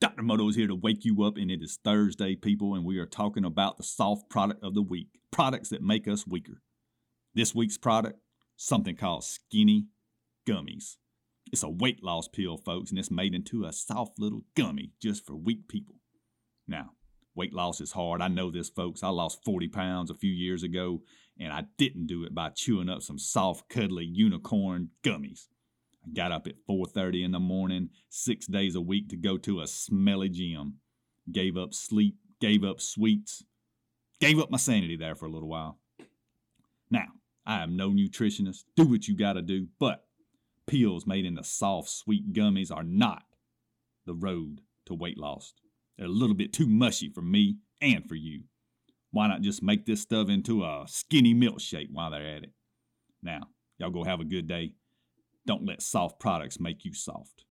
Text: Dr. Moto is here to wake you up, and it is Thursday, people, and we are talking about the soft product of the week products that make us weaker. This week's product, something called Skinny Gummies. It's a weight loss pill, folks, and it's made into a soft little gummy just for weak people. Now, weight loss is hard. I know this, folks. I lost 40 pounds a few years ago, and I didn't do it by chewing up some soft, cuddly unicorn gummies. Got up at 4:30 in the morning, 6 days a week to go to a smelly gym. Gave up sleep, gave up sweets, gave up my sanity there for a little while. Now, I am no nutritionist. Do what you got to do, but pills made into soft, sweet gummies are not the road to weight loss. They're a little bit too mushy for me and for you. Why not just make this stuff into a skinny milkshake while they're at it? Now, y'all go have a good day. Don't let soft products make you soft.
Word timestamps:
Dr. 0.00 0.22
Moto 0.22 0.48
is 0.48 0.56
here 0.56 0.66
to 0.66 0.74
wake 0.74 1.04
you 1.04 1.22
up, 1.24 1.36
and 1.36 1.50
it 1.50 1.60
is 1.60 1.78
Thursday, 1.84 2.34
people, 2.34 2.74
and 2.74 2.86
we 2.86 2.96
are 2.96 3.04
talking 3.04 3.44
about 3.44 3.76
the 3.76 3.82
soft 3.82 4.30
product 4.30 4.64
of 4.64 4.72
the 4.72 4.80
week 4.80 5.08
products 5.30 5.68
that 5.68 5.82
make 5.82 6.08
us 6.08 6.26
weaker. 6.26 6.62
This 7.34 7.54
week's 7.54 7.76
product, 7.76 8.18
something 8.56 8.96
called 8.96 9.24
Skinny 9.24 9.88
Gummies. 10.48 10.96
It's 11.52 11.62
a 11.62 11.68
weight 11.68 12.02
loss 12.02 12.28
pill, 12.28 12.56
folks, 12.56 12.88
and 12.88 12.98
it's 12.98 13.10
made 13.10 13.34
into 13.34 13.66
a 13.66 13.74
soft 13.74 14.18
little 14.18 14.44
gummy 14.56 14.92
just 15.02 15.26
for 15.26 15.36
weak 15.36 15.68
people. 15.68 15.96
Now, 16.66 16.92
weight 17.34 17.52
loss 17.52 17.82
is 17.82 17.92
hard. 17.92 18.22
I 18.22 18.28
know 18.28 18.50
this, 18.50 18.70
folks. 18.70 19.02
I 19.02 19.08
lost 19.08 19.44
40 19.44 19.68
pounds 19.68 20.10
a 20.10 20.14
few 20.14 20.32
years 20.32 20.62
ago, 20.62 21.02
and 21.38 21.52
I 21.52 21.64
didn't 21.76 22.06
do 22.06 22.24
it 22.24 22.34
by 22.34 22.48
chewing 22.48 22.88
up 22.88 23.02
some 23.02 23.18
soft, 23.18 23.68
cuddly 23.68 24.06
unicorn 24.06 24.92
gummies. 25.02 25.48
Got 26.12 26.32
up 26.32 26.46
at 26.46 26.56
4:30 26.68 27.24
in 27.24 27.30
the 27.32 27.40
morning, 27.40 27.90
6 28.08 28.46
days 28.46 28.74
a 28.74 28.80
week 28.80 29.08
to 29.10 29.16
go 29.16 29.38
to 29.38 29.60
a 29.60 29.66
smelly 29.66 30.28
gym. 30.28 30.80
Gave 31.30 31.56
up 31.56 31.72
sleep, 31.72 32.16
gave 32.40 32.64
up 32.64 32.80
sweets, 32.80 33.44
gave 34.20 34.38
up 34.38 34.50
my 34.50 34.58
sanity 34.58 34.96
there 34.96 35.14
for 35.14 35.26
a 35.26 35.30
little 35.30 35.48
while. 35.48 35.78
Now, 36.90 37.06
I 37.46 37.62
am 37.62 37.76
no 37.76 37.90
nutritionist. 37.90 38.64
Do 38.74 38.86
what 38.86 39.06
you 39.06 39.14
got 39.14 39.34
to 39.34 39.42
do, 39.42 39.68
but 39.78 40.08
pills 40.66 41.06
made 41.06 41.24
into 41.24 41.44
soft, 41.44 41.88
sweet 41.88 42.32
gummies 42.32 42.74
are 42.74 42.82
not 42.82 43.24
the 44.06 44.14
road 44.14 44.62
to 44.86 44.94
weight 44.94 45.18
loss. 45.18 45.54
They're 45.96 46.06
a 46.06 46.10
little 46.10 46.34
bit 46.34 46.52
too 46.52 46.66
mushy 46.66 47.10
for 47.10 47.22
me 47.22 47.58
and 47.80 48.08
for 48.08 48.14
you. 48.16 48.44
Why 49.12 49.28
not 49.28 49.42
just 49.42 49.62
make 49.62 49.86
this 49.86 50.00
stuff 50.00 50.28
into 50.28 50.64
a 50.64 50.84
skinny 50.88 51.34
milkshake 51.34 51.90
while 51.90 52.10
they're 52.10 52.36
at 52.36 52.44
it? 52.44 52.54
Now, 53.22 53.50
y'all 53.78 53.90
go 53.90 54.04
have 54.04 54.20
a 54.20 54.24
good 54.24 54.48
day. 54.48 54.72
Don't 55.46 55.66
let 55.66 55.82
soft 55.82 56.20
products 56.20 56.60
make 56.60 56.84
you 56.84 56.92
soft. 56.92 57.44